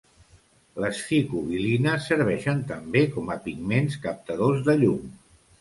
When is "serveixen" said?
2.13-2.63